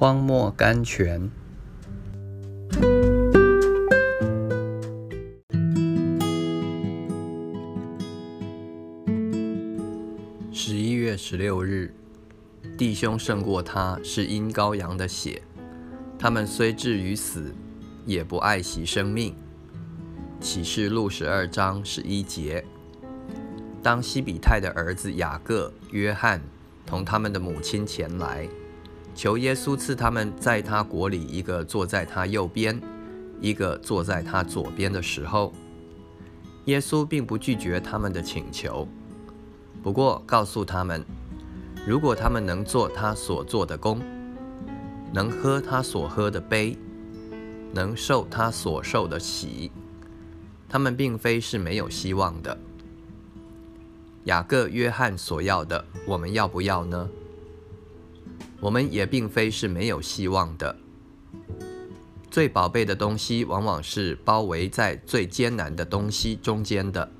[0.00, 1.28] 荒漠甘泉。
[10.52, 11.92] 十一月十六日，
[12.76, 15.42] 弟兄胜过他，是因羔羊的血。
[16.16, 17.52] 他们虽至于死，
[18.06, 19.34] 也不爱惜生命。
[20.38, 22.64] 启示录十二章十一节。
[23.82, 26.40] 当西比泰的儿子雅各、约翰
[26.86, 28.48] 同他们的母亲前来，
[29.18, 32.80] 求耶稣赐他们在他国里一个坐在他右边，
[33.40, 35.52] 一个坐在他左边的时候，
[36.66, 38.86] 耶稣并不拒绝他们的请求，
[39.82, 41.04] 不过告诉他们，
[41.84, 44.00] 如果他们能做他所做的工，
[45.12, 46.78] 能喝他所喝的杯，
[47.74, 49.72] 能受他所受的喜，
[50.68, 52.56] 他们并非是没有希望的。
[54.26, 57.08] 雅各、约翰所要的，我们要不要呢？
[58.60, 60.76] 我们也并非是没有希望的。
[62.30, 67.10] 最宝贝的东西，往往是包围在最艰难的东西中间的。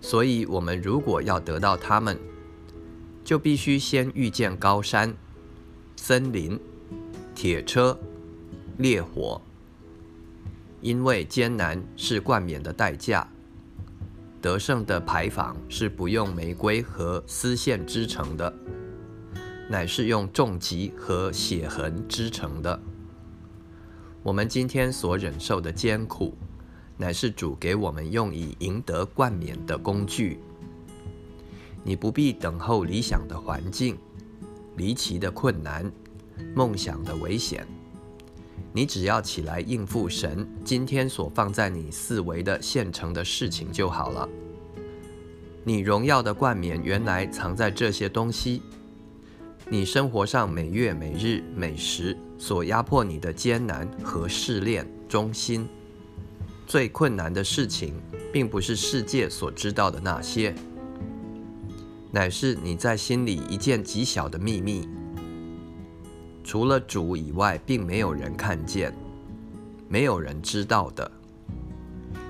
[0.00, 2.18] 所以，我们如果要得到它们，
[3.22, 5.14] 就必须先遇见高山、
[5.96, 6.58] 森林、
[7.34, 7.98] 铁车、
[8.78, 9.40] 烈火，
[10.80, 13.28] 因为艰难是冠冕的代价。
[14.40, 18.52] 得胜的牌坊是不用玫瑰和丝线织成的，
[19.70, 22.80] 乃是用重疾和血痕织成的。
[24.20, 26.36] 我们今天所忍受的艰苦，
[26.96, 30.40] 乃是主给我们用以赢得冠冕的工具。
[31.84, 33.96] 你不必等候理想的环境、
[34.76, 35.88] 离奇的困难、
[36.52, 37.64] 梦想的危险。
[38.72, 44.28] 你只要起来应付神今天所放在你四维的现成的事情就好了。
[45.62, 48.62] 你荣耀的冠冕原来藏在这些东西。
[49.72, 55.64] 你生活上每月每日每时所压迫你的艰难和试炼中心，
[56.66, 57.94] 最困难的事情，
[58.32, 60.52] 并不是世界所知道的那些，
[62.10, 64.88] 乃是你在心里一件极小的秘密。
[66.42, 68.92] 除了主以外，并没有人看见，
[69.88, 71.08] 没有人知道的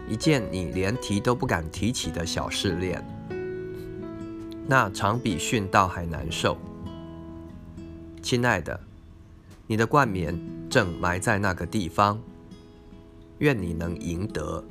[0.06, 3.02] 一件你连提都不敢提起的小试炼，
[4.66, 6.58] 那常比殉道还难受。
[8.30, 8.78] 亲爱的，
[9.66, 10.38] 你的冠冕
[10.70, 12.22] 正埋在那个地方，
[13.38, 14.62] 愿你能赢得。